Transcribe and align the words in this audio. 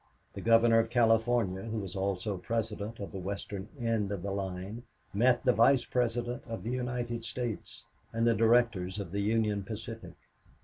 The 0.33 0.41
Governor 0.41 0.79
of 0.79 0.89
California, 0.89 1.61
who 1.61 1.77
was 1.77 1.95
also 1.95 2.35
president 2.35 2.99
of 2.99 3.11
the 3.11 3.19
western 3.19 3.67
end 3.79 4.11
of 4.11 4.23
the 4.23 4.31
line, 4.31 4.81
met 5.13 5.43
the 5.45 5.53
Vice 5.53 5.85
President 5.85 6.41
of 6.47 6.63
the 6.63 6.71
United 6.71 7.23
States 7.23 7.83
and 8.11 8.25
the 8.25 8.33
directors 8.33 8.97
of 8.97 9.11
the 9.11 9.21
Union 9.21 9.61
Pacific. 9.61 10.15